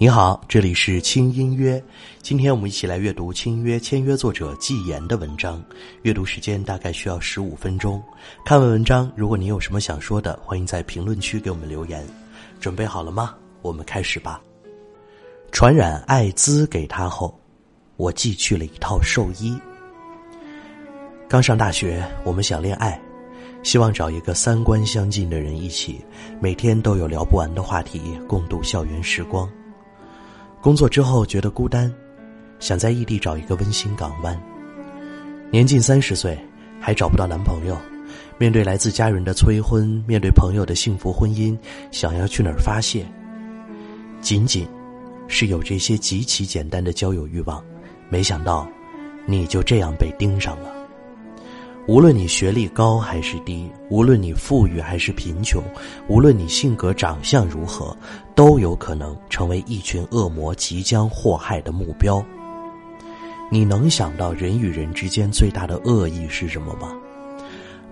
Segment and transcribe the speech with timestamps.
[0.00, 1.82] 你好，这里是轻音约。
[2.22, 5.60] 今天我们一起来阅读轻约签约作者季言的文章。
[6.02, 8.00] 阅读时间大概需要十五分钟。
[8.44, 12.06] 看完文章，如果你有什么想说的，欢迎在评论区给我们留言。
[12.60, 13.34] 准备好了吗？
[13.60, 14.40] 我们开始吧。
[15.50, 17.36] 传染艾滋给他后，
[17.96, 19.58] 我寄去了一套寿衣。
[21.28, 23.00] 刚上大学，我们想恋爱，
[23.64, 26.00] 希望找一个三观相近的人一起，
[26.40, 29.50] 每天都有聊不完的话题，共度校园时光。
[30.60, 31.92] 工作之后觉得孤单，
[32.58, 34.38] 想在异地找一个温馨港湾。
[35.50, 36.38] 年近三十岁
[36.80, 37.76] 还找不到男朋友，
[38.38, 41.56] 面对来自家人的催婚，面对朋友的幸福婚姻，
[41.90, 43.06] 想要去哪儿发泄？
[44.20, 44.66] 仅仅
[45.28, 47.64] 是有这些极其简单的交友欲望，
[48.10, 48.68] 没想到
[49.26, 50.77] 你就这样被盯上了。
[51.88, 55.62] 无论你学历高还是低，无论你富裕还是贫穷，
[56.06, 57.96] 无论你性格长相如何，
[58.34, 62.22] 都有可能成为一群恶魔即将祸害的目标。
[63.50, 66.92] 你能想到人与人之间最大的恶意是什么吗？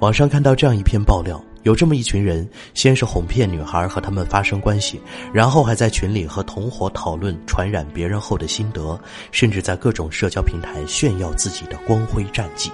[0.00, 5.00] 网上看到这样一篇爆料，有这么一群人，先是哄骗女孩和他们发生关系，
[5.32, 9.00] 然后还在群里和同伙讨论传染别人后的心得，
[9.30, 12.72] 甚至在各种社交平台炫耀自己的光辉战绩。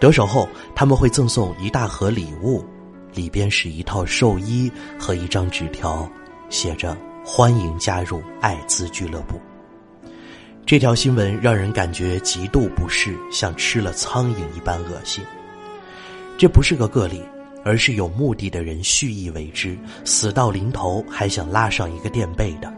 [0.00, 2.64] 得手后，他们会赠送一大盒礼物，
[3.14, 6.08] 里边是一套寿衣和一张纸条，
[6.50, 9.40] 写着“欢迎加入艾滋俱乐部”。
[10.66, 15.24] 这条新闻让人感觉极度不适，像吃了苍蝇一般恶心。
[16.36, 17.22] 这不是个个例，
[17.64, 22.72] 而是有目的的人蓄意为之，死到临头还想拉上一个垫背的。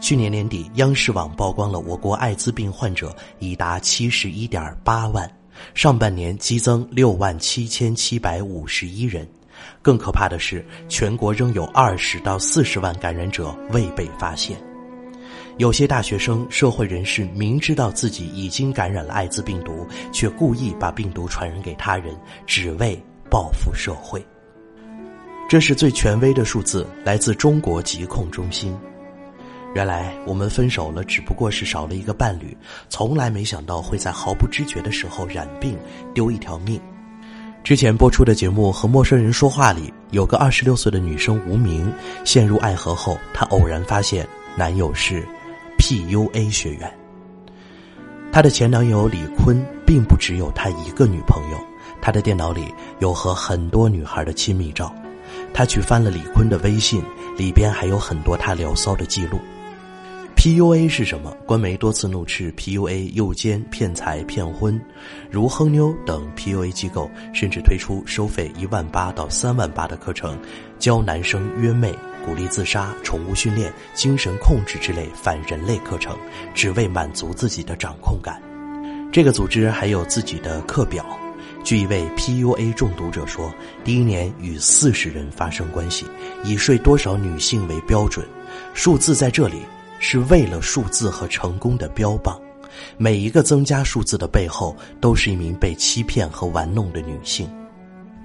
[0.00, 5.30] 去年年底，央视网曝光了我国艾滋病患者已达七十一点八万。
[5.74, 9.26] 上半年激增六万七千七百五十一人，
[9.82, 14.56] 更可怕的是，全国仍有二十到四十万感染者未被发现。
[15.58, 22.14] 有些大学生、社会人士明知道自己已经感染了艾滋病毒，却故意把病毒传染给他人，
[22.46, 24.22] 只为报复社会。
[25.48, 28.76] 这是最权威的数字，来自中国疾控中心。
[29.76, 32.56] 原来我们分手了，只不过是少了一个伴侣，
[32.88, 35.76] 从来没想到会在毫不知觉的时候染病，
[36.14, 36.80] 丢一条命。
[37.62, 41.92] 之前播出的节目《和陌生人说话》里，有个二十六岁的女生无名，
[42.24, 44.26] 陷入爱河后，她偶然发现
[44.56, 45.22] 男友是
[45.76, 46.90] PUA 学员。
[48.32, 51.58] 她的前男友李坤并不只有她一个女朋友，
[52.00, 54.90] 他的电脑里有和很多女孩的亲密照，
[55.52, 57.02] 他去翻了李坤的微信，
[57.36, 59.38] 里边还有很多他聊骚的记录。
[60.46, 61.36] PUA 是什么？
[61.44, 64.80] 官媒多次怒斥 PUA 诱奸、骗财、骗婚，
[65.28, 70.38] 如亨妞等 PUA 机构甚至推出收费一万八到三万八的课程，
[70.78, 71.92] 教男生约妹、
[72.24, 76.16] 鼓励自杀、宠物训练、精神控制之类反人类课程，
[76.54, 78.40] 只为满足自己的掌控感。
[79.10, 81.04] 这个组织还有自己的课表。
[81.64, 83.52] 据一位 PUA 中毒者说，
[83.82, 86.06] 第一年与四十人发生关系，
[86.44, 88.24] 以睡多少女性为标准，
[88.74, 89.56] 数字在这里。
[90.08, 92.40] 是为了数字和成功的标榜，
[92.96, 97.50] 每一个增加数字的背后，都是一名被欺骗和玩弄的女性。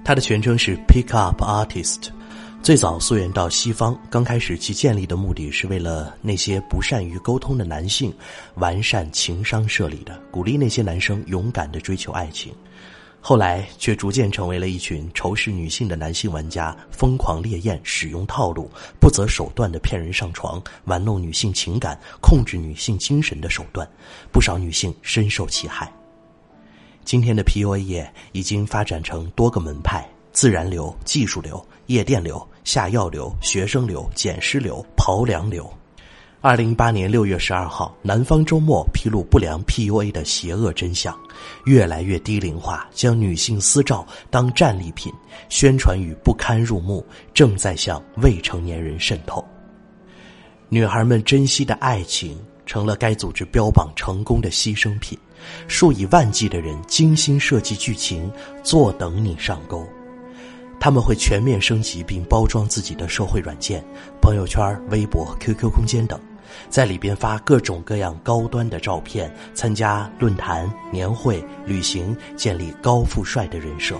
[0.04, 2.10] 她的全称是 Pick Up Artist，
[2.62, 8.14] 最早溯源到西方，刚开始其建立的目的是为了那些不善于沟通的男性，
[8.54, 12.54] 完善情商设立的，鼓励那些男生勇敢的追求爱情。
[13.24, 18.68] 后来却逐渐成为了一群仇视女性的男性玩家，疯狂烈焰，使用套路，
[18.98, 23.88] 不择手段的骗人上床，玩弄女性情感，控制女性精神的手段，
[24.32, 25.90] 不少女性深受其害。
[27.04, 35.72] 今天的 PUA 业已经发展成多个门派：自然流、技术流、夜店流、下药流、学生流、捡尸流、刨凉流。
[36.44, 41.16] 二零一八年六月十二号，南方周末披露不良 PUA 的邪恶真相，
[41.66, 45.12] 越来越低龄化，将女性私照当战利品
[45.48, 49.44] 宣传与不堪入目，正在向未成年人渗透。
[50.68, 52.36] 女孩们珍惜的爱情
[52.66, 55.16] 成了该组织标榜成功的牺牲品，
[55.68, 58.28] 数以万计的人精心设计剧情，
[58.64, 59.86] 坐等你上钩。
[60.80, 63.80] 他们会全面升级并包装自己的社会软件、
[64.20, 66.20] 朋友圈、微博、QQ 空间等。
[66.68, 73.96] 在里边发各种各样高端的照片，参加论坛、年会、旅行，建立高富帅的人设。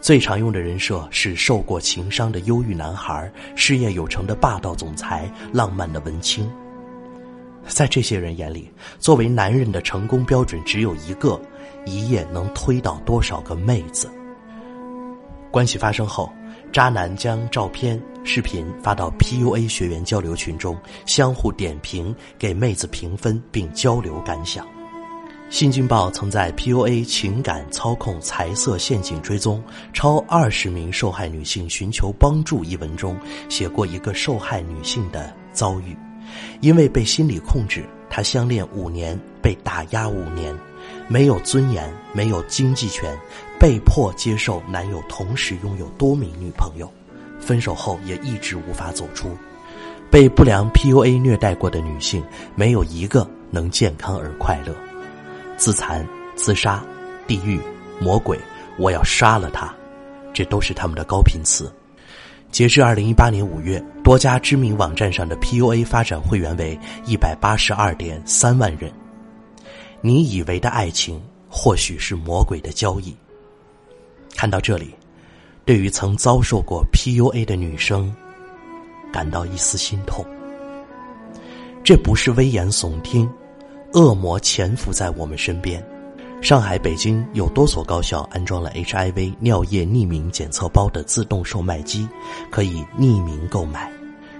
[0.00, 6.50] 最常用的人设是受过情伤的忧郁男孩、事业有成的霸道总裁、浪漫的文青。
[7.66, 11.38] 在这些人眼里，作为男人的成功标准只有一个：
[11.84, 14.10] 一夜能推倒多少个妹子。
[15.50, 16.30] 关系发生后。
[16.72, 24.64] 渣男将照片、视频发到 PUA 学员交流群中，相互点评，给妹子评分并交流感想。
[25.48, 29.60] 新京报曾在 PUA 情感操控财色陷阱追踪
[29.92, 33.18] 超二十名受害女性寻求帮助一文中
[33.48, 35.96] 写过一个受害女性的遭遇，
[36.60, 40.56] 因为被心理控制，她相恋五年被打压五年，
[41.08, 43.18] 没有尊严，没有经济权，
[43.60, 46.90] 被迫接受男友同时拥有多名女朋友，
[47.38, 49.36] 分手后也一直无法走出。
[50.10, 52.24] 被不良 PUA 虐待过的女性，
[52.54, 54.74] 没有一个能健康而快乐。
[55.58, 56.04] 自残、
[56.34, 56.82] 自杀、
[57.26, 57.60] 地狱、
[58.00, 58.40] 魔鬼，
[58.78, 59.72] 我要杀了他，
[60.32, 61.70] 这都是他们的高频词。
[62.50, 68.90] 截至二零一八年五月，多家知名网站上的 PUA 发展会员为一百八十二点三万人。
[70.00, 73.14] 你以为的爱情，或许是魔鬼的交易。
[74.40, 74.94] 看到这里，
[75.66, 78.10] 对于曾遭受过 PUA 的女生，
[79.12, 80.24] 感到一丝心痛。
[81.84, 83.30] 这不是危言耸听。
[83.92, 85.86] 恶魔潜伏在我们身边。
[86.40, 92.08] 上海、北京有多所高校安装了 HIV 尿液匿名检测包的自动售卖机，
[92.50, 93.92] 可以匿名购买。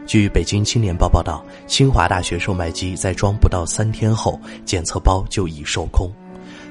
[0.07, 6.11] 据北京青年报报道，清华大学售卖机在装不到三天后，检测包就已售空。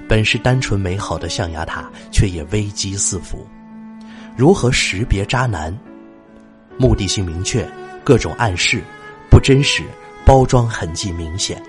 [0.10, 3.46] 本是单纯美好的象牙塔，却也危机四伏。
[4.36, 5.72] 如何识别渣男？
[6.80, 7.64] 目的性明确，
[8.04, 8.82] 各种暗示，
[9.30, 9.84] 不真实，
[10.26, 11.62] 包装痕迹明显。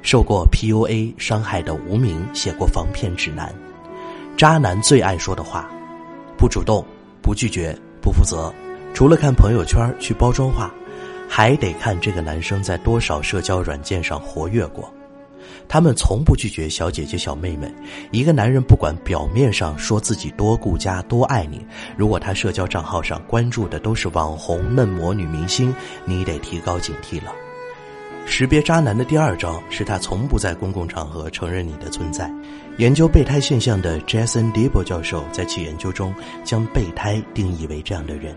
[0.00, 3.52] 受过 PUA 伤害的无名写过防骗指南，
[4.36, 5.68] 渣男最爱说的话：
[6.38, 6.86] 不主动、
[7.20, 8.54] 不拒绝、不负责。
[8.94, 10.72] 除了看朋友圈去包装化，
[11.28, 14.88] 还得看这个男生在多少社交软件上活跃过。
[15.68, 17.72] 他们从不拒绝小姐姐、小妹妹。
[18.10, 21.64] 一个男人不管表面上说自己多顾家、多爱你，
[21.96, 25.74] 如果他社交账号上关注的都是网红、嫩模、女明星，
[26.04, 27.32] 你得提高警惕了。
[28.28, 32.28] 识别渣男的第二招是他从不在公共场合承认你的存在。
[32.76, 36.12] 研究备胎现象的 Jason d e b o 教授在其研究中
[36.42, 38.36] 将备胎定义为这样的人：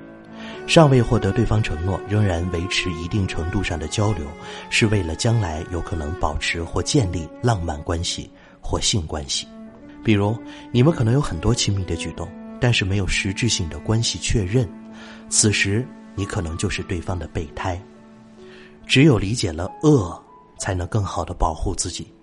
[0.69, 4.23] 尚未获得对方承诺，仍然维持一定程度上的交流，
[4.69, 8.29] 是为了将来有可能保持或建立浪漫关系
[8.61, 9.47] 或性关系。
[10.03, 10.37] 比如，
[10.71, 12.29] 你们可能有很多亲密的举动，
[12.61, 14.69] 但是没有实质性的关系确认，
[15.27, 15.83] 此时
[16.13, 17.81] 你可能就是对方的备胎。
[18.85, 20.23] 只有理解了恶，
[20.59, 22.13] 才能更好的保护自己，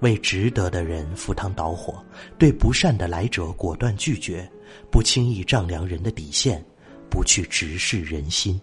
[0.00, 2.04] 为值得的人赴汤蹈火，
[2.38, 4.50] 对不善的来者果断拒绝，
[4.90, 6.60] 不轻易丈量人的底线，
[7.14, 8.60] 不去直视人心。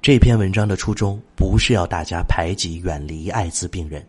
[0.00, 4.02] 这篇文章的初衷不是要大家排挤、远离艾滋病人，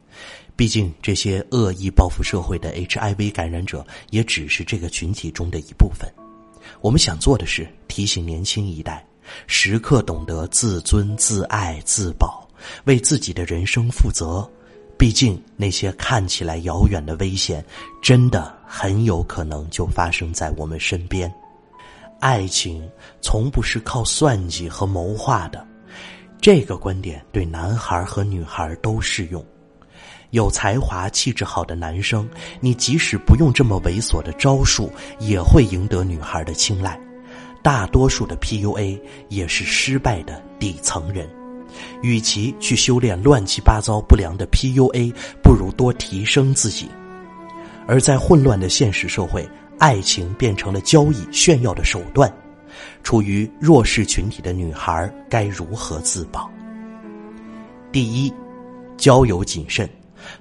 [0.55, 6.09] 毕竟这些恶意报复社会的 HIV 感染者也只是这个群体中的一部分。
[6.79, 9.05] 我们想做的是提醒年轻一代。
[9.45, 12.47] 时刻懂得自尊、自爱、自保，
[12.85, 14.49] 为自己的人生负责。
[14.97, 17.63] 毕竟那些看起来遥远的危险，
[18.01, 21.29] 真的很有可能就发生在我们身边。
[22.23, 22.89] 爱情
[23.19, 25.67] 从不是靠算计和谋划的，
[26.39, 29.45] 这个观点对男孩和女孩都适用。
[30.29, 32.25] 有才华、气质好的男生，
[32.61, 34.89] 你即使不用这么猥琐的招数，
[35.19, 36.97] 也会赢得女孩的青睐。
[37.61, 41.29] 大多数的 PUA 也是失败的底层人，
[42.01, 45.13] 与其去修炼乱七八糟不良的 PUA，
[45.43, 46.87] 不如多提升自己。
[47.85, 49.45] 而在混乱的现实社会，
[49.79, 52.31] 爱情变成了交易炫耀的手段，
[53.03, 56.49] 处于弱势群体的女孩该如何自保？
[57.91, 58.33] 第一，
[58.97, 59.89] 交友谨慎，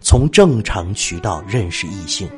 [0.01, 2.29] 从正常渠道认识异性。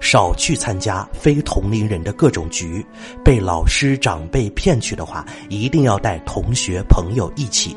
[0.00, 2.84] 少去参加非同龄人的各种局，
[3.22, 7.76] 被老师长辈骗去的话，一定要带同学朋友一起，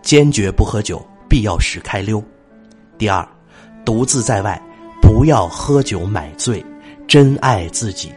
[0.00, 2.22] 坚决不喝酒，必要时开溜。
[2.96, 3.26] 第二，
[3.84, 4.60] 独自在外，
[5.02, 6.64] 不要喝酒买醉，
[7.06, 8.12] 真爱自己，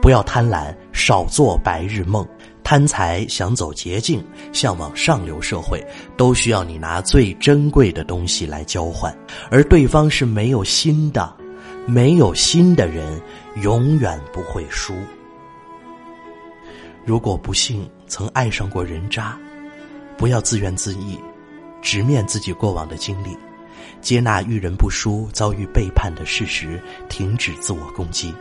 [0.00, 2.26] 不要贪婪，少做白日梦。
[2.62, 5.82] 贪财想走捷径，向往上流社会，
[6.18, 9.16] 都需要你拿最珍贵的东西来交换，
[9.50, 11.34] 而对方是没有心的。
[11.86, 13.18] 没有心的人，
[13.62, 14.92] 永远不会输。
[17.06, 19.38] 如果不幸曾爱上过人渣，
[20.18, 21.18] 不要自怨自艾，
[21.80, 23.34] 直面自己过往的经历，
[24.00, 28.32] 接纳遇人不淑、遭遇背叛的事实，停止自我攻击。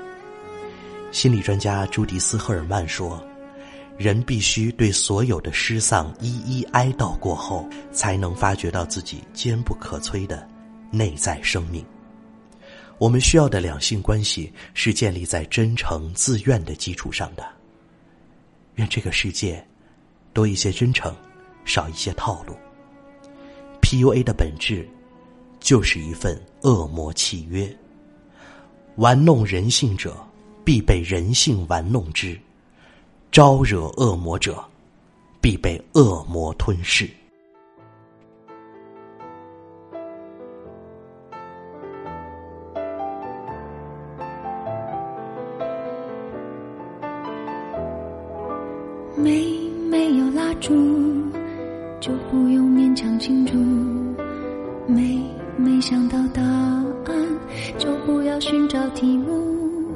[1.11, 3.23] 心理专家朱迪斯·赫尔曼说
[3.97, 10.47] ：“人必须对所有的失丧一一哀悼过后，才能发觉到自己坚不可摧的
[10.91, 11.83] 内在生命。”
[12.99, 17.45] 我们需要的两性关系是建立在真诚自愿的基础上的。
[18.75, 19.63] 愿这个世界
[20.33, 21.15] 多一些真诚，
[21.63, 22.55] 少一些套路。
[23.81, 24.87] PUA 的本质
[25.59, 27.67] 就是一份恶魔契约，
[28.95, 30.15] 玩弄人性者
[30.63, 32.37] 必被人性玩弄之，
[33.31, 34.63] 招惹恶魔者
[35.41, 37.09] 必被恶魔吞噬。
[49.15, 49.43] 没
[49.89, 50.73] 没有蜡烛，
[51.99, 53.57] 就不用勉强庆祝。
[54.89, 55.16] 没
[55.77, 57.39] 没想到答案，
[57.77, 59.93] 就不要寻找题目。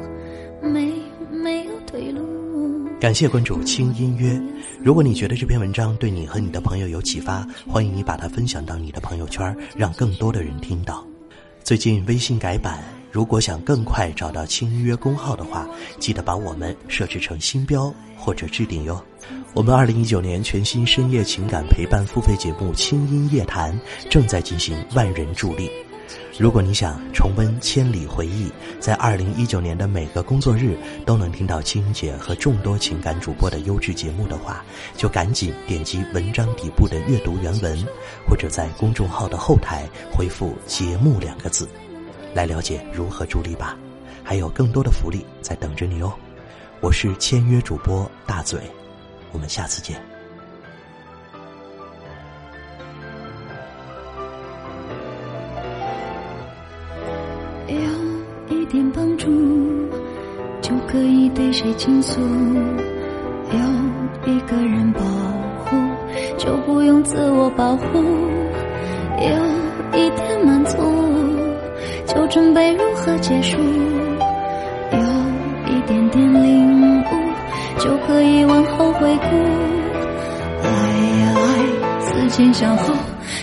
[0.61, 0.93] 没
[1.31, 2.87] 没有退路。
[2.99, 4.39] 感谢关注轻音乐。
[4.83, 11.03] 如果你觉得这篇文章对你和你的朋友有启发，欢迎你把它分享到你的朋友圈，让更多的人听到。
[11.63, 15.67] 最近微信改版，如果想更快找到轻音乐公号的话，
[15.99, 19.03] 记得把我们设置成星标或者置顶哟。
[19.53, 23.73] 我们二零一九年全新深夜情感陪伴付费节目《轻音夜谈》
[24.09, 25.69] 正在进行万人助力。
[26.39, 28.49] 如果你想重温千里回忆，
[28.79, 34.63] 在二零一九年的每个工作日都能听到青姐和众多情感主播的优质节目的话，
[34.95, 37.77] 就赶紧点击文章底部的阅读原文，
[38.27, 41.67] 或者在公众号的后台回复“节目”两个字，
[42.33, 43.77] 来了解如何助力吧。
[44.23, 46.13] 还有更多的福利在等着你哦！
[46.79, 48.59] 我是签约主播大嘴。
[49.31, 49.99] 我们下次见。
[57.67, 59.27] 有一点帮助，
[60.61, 62.19] 就可以对谁倾诉；
[63.51, 65.01] 有一个人保
[65.63, 65.75] 护，
[66.37, 67.99] 就不用自我保护；
[69.19, 70.77] 有一点满足，
[72.13, 73.57] 就准备如何结束；
[74.91, 74.99] 有
[75.73, 77.05] 一点点领悟，
[77.79, 79.37] 就可以往后回顾。
[80.61, 80.69] 来
[81.21, 82.93] 呀来，思前想后，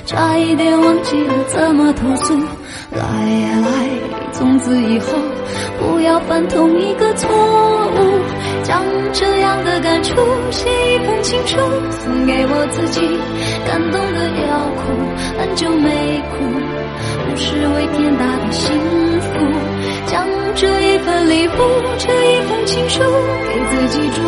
[0.04, 2.34] 差一点忘记了怎么投诉。
[2.92, 3.88] 来呀来，
[4.32, 5.06] 从此以后
[5.80, 8.20] 不要犯同一个错误。
[8.64, 8.82] 将
[9.14, 10.14] 这样的感触
[10.50, 11.56] 写一封情书，
[11.90, 13.00] 送给我自己。
[13.66, 14.92] 感动的要哭，
[15.38, 16.37] 很久没哭，
[17.28, 18.75] 不是为天大的幸
[19.20, 19.28] 福。
[20.06, 21.52] 将这一份礼物，
[21.99, 23.00] 这一封情书，
[23.49, 24.27] 给自己祝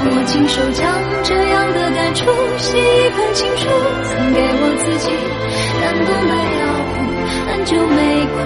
[0.00, 0.80] 让我亲手将
[1.22, 2.24] 这样的感触
[2.56, 5.12] 写一封情书，送给我自己。
[5.76, 7.04] 感动的要哭，
[7.44, 8.00] 很久没
[8.32, 8.40] 哭，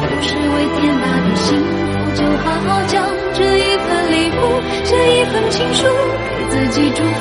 [0.00, 1.76] 不是为天大的幸福，
[2.16, 3.04] 就好好将
[3.36, 7.20] 这一份礼物，写一封情书给自己祝福。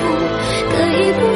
[0.71, 1.27] 可以不，